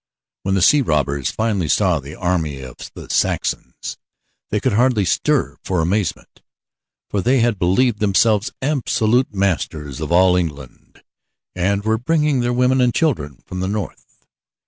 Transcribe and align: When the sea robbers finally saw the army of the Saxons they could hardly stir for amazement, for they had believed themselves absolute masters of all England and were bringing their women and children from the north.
When 0.41 0.55
the 0.55 0.63
sea 0.63 0.81
robbers 0.81 1.29
finally 1.29 1.67
saw 1.67 1.99
the 1.99 2.15
army 2.15 2.61
of 2.61 2.77
the 2.95 3.07
Saxons 3.07 3.99
they 4.49 4.59
could 4.59 4.73
hardly 4.73 5.05
stir 5.05 5.57
for 5.63 5.79
amazement, 5.79 6.41
for 7.07 7.21
they 7.21 7.41
had 7.41 7.59
believed 7.59 7.99
themselves 7.99 8.51
absolute 8.63 9.31
masters 9.31 9.99
of 10.01 10.11
all 10.11 10.35
England 10.35 11.03
and 11.55 11.83
were 11.83 11.99
bringing 11.99 12.39
their 12.39 12.51
women 12.51 12.81
and 12.81 12.95
children 12.95 13.43
from 13.45 13.59
the 13.59 13.67
north. 13.67 14.25